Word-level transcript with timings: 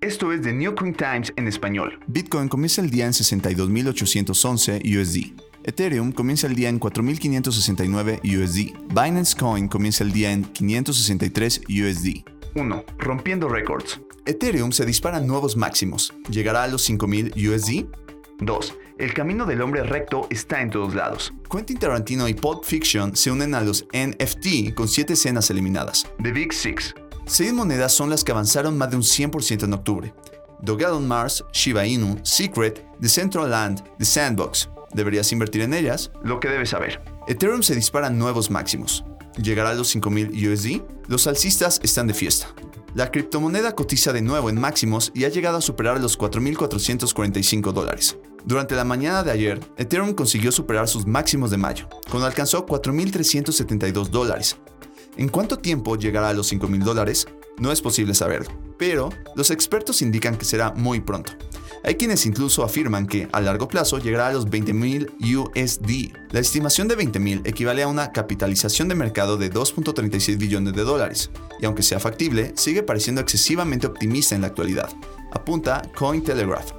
Esto 0.00 0.32
es 0.32 0.42
The 0.42 0.52
New 0.52 0.76
Coin 0.76 0.94
Times 0.94 1.32
en 1.34 1.48
español. 1.48 1.98
Bitcoin 2.06 2.48
comienza 2.48 2.80
el 2.80 2.88
día 2.88 3.06
en 3.06 3.10
62.811 3.10 4.80
USD. 4.84 5.32
Ethereum 5.64 6.12
comienza 6.12 6.46
el 6.46 6.54
día 6.54 6.68
en 6.68 6.78
4.569 6.78 8.20
USD. 8.22 8.78
Binance 8.90 9.36
Coin 9.36 9.66
comienza 9.66 10.04
el 10.04 10.12
día 10.12 10.30
en 10.30 10.44
563 10.44 11.62
USD. 11.68 12.22
1. 12.54 12.84
Rompiendo 12.98 13.48
récords. 13.48 14.00
Ethereum 14.24 14.70
se 14.70 14.86
dispara 14.86 15.16
a 15.16 15.20
nuevos 15.20 15.56
máximos. 15.56 16.14
¿Llegará 16.30 16.62
a 16.62 16.68
los 16.68 16.88
5.000 16.88 17.32
USD? 17.34 17.86
2. 18.38 18.74
El 18.98 19.12
camino 19.14 19.46
del 19.46 19.60
hombre 19.62 19.82
recto 19.82 20.28
está 20.30 20.62
en 20.62 20.70
todos 20.70 20.94
lados. 20.94 21.34
Quentin 21.50 21.76
Tarantino 21.76 22.28
y 22.28 22.34
Pulp 22.34 22.62
Fiction 22.62 23.16
se 23.16 23.32
unen 23.32 23.52
a 23.52 23.62
los 23.62 23.84
NFT 23.92 24.74
con 24.74 24.86
7 24.86 25.14
escenas 25.14 25.50
eliminadas. 25.50 26.06
The 26.22 26.30
Big 26.30 26.52
Six. 26.52 26.94
Seis 27.28 27.52
monedas 27.52 27.92
son 27.92 28.08
las 28.08 28.24
que 28.24 28.32
avanzaron 28.32 28.78
más 28.78 28.90
de 28.90 28.96
un 28.96 29.02
100% 29.02 29.64
en 29.64 29.74
octubre. 29.74 30.14
Dogadon 30.62 31.06
Mars, 31.06 31.44
Shiba 31.52 31.86
Inu, 31.86 32.18
Secret, 32.22 32.86
Decentraland, 33.00 33.84
The 33.98 34.06
Sandbox. 34.06 34.70
¿Deberías 34.94 35.30
invertir 35.30 35.60
en 35.60 35.74
ellas? 35.74 36.10
Lo 36.22 36.40
que 36.40 36.48
debes 36.48 36.70
saber. 36.70 37.02
Ethereum 37.28 37.62
se 37.62 37.74
dispara 37.74 38.06
a 38.06 38.10
nuevos 38.10 38.50
máximos. 38.50 39.04
¿Llegará 39.36 39.70
a 39.70 39.74
los 39.74 39.94
5.000 39.94 40.52
USD? 40.52 40.82
Los 41.06 41.26
alcistas 41.26 41.80
están 41.82 42.06
de 42.06 42.14
fiesta. 42.14 42.46
La 42.94 43.10
criptomoneda 43.10 43.74
cotiza 43.74 44.14
de 44.14 44.22
nuevo 44.22 44.48
en 44.48 44.58
máximos 44.58 45.12
y 45.14 45.24
ha 45.24 45.28
llegado 45.28 45.58
a 45.58 45.60
superar 45.60 46.00
los 46.00 46.18
4.445 46.18 47.72
dólares. 47.72 48.16
Durante 48.46 48.74
la 48.74 48.84
mañana 48.84 49.22
de 49.22 49.32
ayer, 49.32 49.60
Ethereum 49.76 50.14
consiguió 50.14 50.50
superar 50.50 50.88
sus 50.88 51.06
máximos 51.06 51.50
de 51.50 51.58
mayo, 51.58 51.88
cuando 52.10 52.26
alcanzó 52.26 52.64
4.372 52.64 54.08
dólares. 54.08 54.56
¿En 55.18 55.28
cuánto 55.28 55.58
tiempo 55.58 55.96
llegará 55.96 56.28
a 56.28 56.32
los 56.32 56.52
5.000 56.52 56.84
dólares? 56.84 57.26
No 57.58 57.72
es 57.72 57.82
posible 57.82 58.14
saberlo, 58.14 58.50
pero 58.78 59.10
los 59.34 59.50
expertos 59.50 60.00
indican 60.00 60.36
que 60.38 60.44
será 60.44 60.70
muy 60.70 61.00
pronto. 61.00 61.32
Hay 61.82 61.96
quienes 61.96 62.24
incluso 62.24 62.62
afirman 62.62 63.08
que 63.08 63.28
a 63.32 63.40
largo 63.40 63.66
plazo 63.66 63.98
llegará 63.98 64.28
a 64.28 64.32
los 64.32 64.46
20.000 64.46 65.10
USD. 65.36 66.16
La 66.30 66.38
estimación 66.38 66.86
de 66.86 66.96
20.000 66.96 67.40
equivale 67.48 67.82
a 67.82 67.88
una 67.88 68.12
capitalización 68.12 68.86
de 68.86 68.94
mercado 68.94 69.36
de 69.36 69.52
2.36 69.52 70.38
billones 70.38 70.74
de 70.74 70.82
dólares, 70.82 71.32
y 71.60 71.66
aunque 71.66 71.82
sea 71.82 71.98
factible, 71.98 72.52
sigue 72.54 72.84
pareciendo 72.84 73.20
excesivamente 73.20 73.88
optimista 73.88 74.36
en 74.36 74.42
la 74.42 74.46
actualidad, 74.46 74.88
apunta 75.32 75.82
Cointelegraph. 75.96 76.70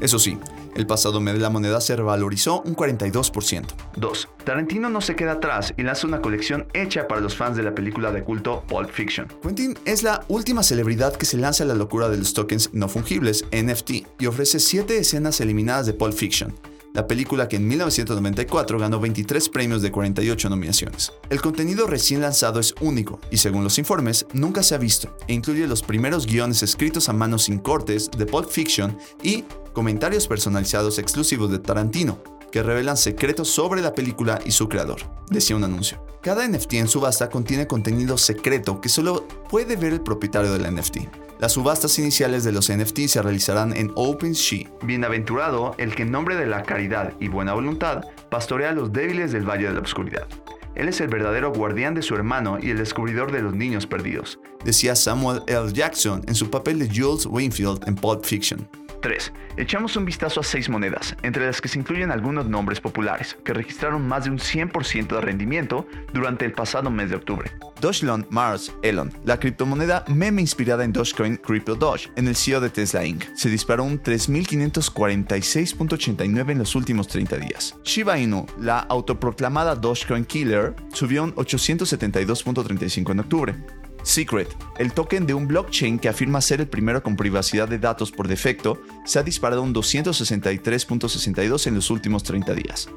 Eso 0.00 0.20
sí, 0.20 0.38
el 0.74 0.86
pasado 0.86 1.20
mes 1.20 1.38
la 1.38 1.50
moneda 1.50 1.80
se 1.80 1.96
revalorizó 1.96 2.62
un 2.62 2.74
42%. 2.76 3.66
2. 3.96 4.28
Tarantino 4.44 4.90
no 4.90 5.00
se 5.00 5.16
queda 5.16 5.32
atrás 5.32 5.74
y 5.76 5.82
lanza 5.82 6.06
una 6.06 6.20
colección 6.20 6.66
hecha 6.74 7.06
para 7.06 7.20
los 7.20 7.36
fans 7.36 7.56
de 7.56 7.62
la 7.62 7.74
película 7.74 8.12
de 8.12 8.24
culto 8.24 8.64
Pulp 8.68 8.90
Fiction. 8.90 9.28
Quentin 9.42 9.78
es 9.84 10.02
la 10.02 10.24
última 10.28 10.62
celebridad 10.62 11.14
que 11.14 11.26
se 11.26 11.36
lanza 11.36 11.64
a 11.64 11.66
la 11.66 11.74
locura 11.74 12.08
de 12.08 12.18
los 12.18 12.34
tokens 12.34 12.70
no 12.72 12.88
fungibles 12.88 13.44
NFT 13.52 13.90
y 14.18 14.26
ofrece 14.26 14.58
7 14.58 14.98
escenas 14.98 15.40
eliminadas 15.40 15.86
de 15.86 15.94
Pulp 15.94 16.14
Fiction, 16.14 16.54
la 16.94 17.06
película 17.06 17.48
que 17.48 17.56
en 17.56 17.66
1994 17.66 18.78
ganó 18.78 19.00
23 19.00 19.48
premios 19.48 19.82
de 19.82 19.90
48 19.90 20.50
nominaciones. 20.50 21.12
El 21.30 21.40
contenido 21.40 21.86
recién 21.86 22.20
lanzado 22.20 22.60
es 22.60 22.74
único 22.80 23.20
y 23.30 23.38
según 23.38 23.64
los 23.64 23.78
informes 23.78 24.26
nunca 24.32 24.62
se 24.62 24.74
ha 24.74 24.78
visto 24.78 25.16
e 25.26 25.32
incluye 25.32 25.66
los 25.66 25.82
primeros 25.82 26.26
guiones 26.26 26.62
escritos 26.62 27.08
a 27.08 27.12
mano 27.12 27.38
sin 27.38 27.58
cortes 27.58 28.10
de 28.10 28.26
Pulp 28.26 28.50
Fiction 28.50 28.98
y 29.22 29.44
comentarios 29.72 30.28
personalizados 30.28 30.98
exclusivos 30.98 31.50
de 31.50 31.58
Tarantino, 31.58 32.18
que 32.50 32.62
revelan 32.62 32.96
secretos 32.96 33.48
sobre 33.48 33.80
la 33.80 33.94
película 33.94 34.38
y 34.44 34.50
su 34.52 34.68
creador, 34.68 35.00
decía 35.30 35.56
un 35.56 35.64
anuncio. 35.64 36.04
Cada 36.22 36.46
NFT 36.46 36.74
en 36.74 36.88
subasta 36.88 37.30
contiene 37.30 37.66
contenido 37.66 38.16
secreto 38.16 38.80
que 38.80 38.88
solo 38.88 39.26
puede 39.48 39.74
ver 39.74 39.94
el 39.94 40.02
propietario 40.02 40.52
del 40.52 40.72
NFT. 40.72 40.98
Las 41.40 41.52
subastas 41.52 41.98
iniciales 41.98 42.44
de 42.44 42.52
los 42.52 42.70
NFT 42.70 43.08
se 43.08 43.20
realizarán 43.20 43.76
en 43.76 43.90
OpenSea. 43.96 44.70
Bienaventurado 44.84 45.74
el 45.78 45.96
que 45.96 46.02
en 46.02 46.12
nombre 46.12 46.36
de 46.36 46.46
la 46.46 46.62
caridad 46.62 47.14
y 47.18 47.26
buena 47.26 47.54
voluntad 47.54 48.02
pastorea 48.30 48.68
a 48.68 48.72
los 48.72 48.92
débiles 48.92 49.32
del 49.32 49.48
Valle 49.48 49.66
de 49.66 49.74
la 49.74 49.80
Oscuridad. 49.80 50.28
Él 50.74 50.88
es 50.88 51.00
el 51.00 51.08
verdadero 51.08 51.52
guardián 51.52 51.94
de 51.94 52.02
su 52.02 52.14
hermano 52.14 52.58
y 52.62 52.70
el 52.70 52.78
descubridor 52.78 53.32
de 53.32 53.42
los 53.42 53.54
niños 53.54 53.86
perdidos, 53.86 54.38
decía 54.64 54.94
Samuel 54.94 55.42
L. 55.46 55.72
Jackson 55.72 56.22
en 56.26 56.34
su 56.34 56.48
papel 56.48 56.78
de 56.78 56.88
Jules 56.88 57.26
Winfield 57.26 57.82
en 57.86 57.94
Pulp 57.94 58.24
Fiction. 58.24 58.68
3. 59.02 59.32
Echamos 59.58 59.96
un 59.96 60.06
vistazo 60.06 60.40
a 60.40 60.42
seis 60.42 60.70
monedas, 60.70 61.14
entre 61.22 61.44
las 61.44 61.60
que 61.60 61.68
se 61.68 61.78
incluyen 61.78 62.10
algunos 62.10 62.46
nombres 62.46 62.80
populares, 62.80 63.36
que 63.44 63.52
registraron 63.52 64.08
más 64.08 64.24
de 64.24 64.30
un 64.30 64.38
100% 64.38 65.08
de 65.08 65.20
rendimiento 65.20 65.86
durante 66.14 66.46
el 66.46 66.52
pasado 66.52 66.90
mes 66.90 67.10
de 67.10 67.16
octubre. 67.16 67.50
Dogecoin 67.82 68.24
Mars 68.30 68.72
Elon, 68.82 69.12
la 69.24 69.38
criptomoneda 69.38 70.04
meme 70.08 70.40
inspirada 70.40 70.84
en 70.84 70.92
Dogecoin 70.92 71.36
Crypto 71.36 71.74
Doge, 71.74 72.10
en 72.16 72.28
el 72.28 72.36
CEO 72.36 72.60
de 72.60 72.70
Tesla 72.70 73.04
Inc., 73.04 73.24
se 73.34 73.50
disparó 73.50 73.84
un 73.84 74.02
3.546.89 74.02 76.52
en 76.52 76.58
los 76.58 76.74
últimos 76.74 77.08
30 77.08 77.36
días. 77.36 77.76
Shiba 77.82 78.18
Inu, 78.18 78.46
la 78.58 78.78
autoproclamada 78.78 79.74
Dogecoin 79.74 80.24
Killer, 80.24 80.74
subió 80.92 81.24
un 81.24 81.34
872.35 81.34 83.10
en 83.10 83.20
octubre. 83.20 83.54
Secret, 84.02 84.48
el 84.78 84.92
token 84.92 85.26
de 85.26 85.34
un 85.34 85.46
blockchain 85.46 85.98
que 85.98 86.08
afirma 86.08 86.40
ser 86.40 86.60
el 86.60 86.68
primero 86.68 87.02
con 87.02 87.16
privacidad 87.16 87.68
de 87.68 87.78
datos 87.78 88.10
por 88.10 88.28
defecto, 88.28 88.80
se 89.04 89.18
ha 89.18 89.22
disparado 89.22 89.62
un 89.62 89.74
263.62 89.74 91.66
en 91.66 91.74
los 91.74 91.90
últimos 91.90 92.22
30 92.22 92.54
días. 92.54 92.88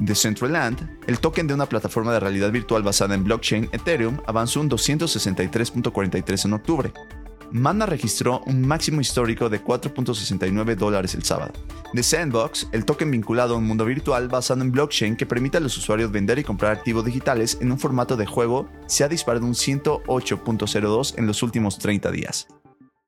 Decentraland, 0.00 0.98
el 1.06 1.20
token 1.20 1.46
de 1.46 1.54
una 1.54 1.66
plataforma 1.66 2.12
de 2.12 2.20
realidad 2.20 2.50
virtual 2.50 2.82
basada 2.82 3.14
en 3.14 3.24
blockchain 3.24 3.68
Ethereum, 3.72 4.18
avanzó 4.26 4.60
un 4.60 4.70
263.43 4.70 6.44
en 6.46 6.52
octubre. 6.52 6.92
Mana 7.54 7.86
registró 7.86 8.40
un 8.46 8.66
máximo 8.66 9.00
histórico 9.00 9.48
de 9.48 9.62
4.69 9.62 10.74
dólares 10.74 11.14
el 11.14 11.22
sábado. 11.22 11.52
The 11.94 12.02
Sandbox, 12.02 12.66
el 12.72 12.84
token 12.84 13.12
vinculado 13.12 13.54
a 13.54 13.58
un 13.58 13.64
mundo 13.64 13.84
virtual 13.84 14.26
basado 14.26 14.60
en 14.62 14.72
blockchain 14.72 15.14
que 15.14 15.24
permite 15.24 15.58
a 15.58 15.60
los 15.60 15.78
usuarios 15.78 16.10
vender 16.10 16.40
y 16.40 16.42
comprar 16.42 16.72
activos 16.72 17.04
digitales 17.04 17.56
en 17.60 17.70
un 17.70 17.78
formato 17.78 18.16
de 18.16 18.26
juego, 18.26 18.68
se 18.88 19.04
ha 19.04 19.08
disparado 19.08 19.46
un 19.46 19.54
108.02 19.54 21.16
en 21.16 21.28
los 21.28 21.44
últimos 21.44 21.78
30 21.78 22.10
días. 22.10 22.48